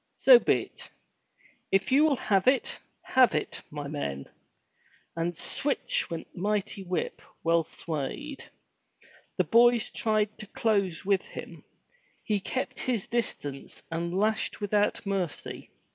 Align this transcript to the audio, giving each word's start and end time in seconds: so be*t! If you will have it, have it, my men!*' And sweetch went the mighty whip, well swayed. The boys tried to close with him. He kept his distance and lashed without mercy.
so 0.17 0.39
be*t! 0.39 0.89
If 1.71 1.91
you 1.91 2.03
will 2.05 2.15
have 2.15 2.47
it, 2.47 2.79
have 3.03 3.35
it, 3.35 3.61
my 3.69 3.87
men!*' 3.87 4.25
And 5.15 5.37
sweetch 5.37 6.09
went 6.09 6.25
the 6.33 6.41
mighty 6.41 6.81
whip, 6.83 7.21
well 7.43 7.61
swayed. 7.63 8.45
The 9.37 9.43
boys 9.43 9.91
tried 9.91 10.39
to 10.39 10.47
close 10.47 11.05
with 11.05 11.21
him. 11.21 11.63
He 12.23 12.39
kept 12.39 12.79
his 12.79 13.05
distance 13.05 13.83
and 13.91 14.11
lashed 14.17 14.59
without 14.59 15.05
mercy. 15.05 15.69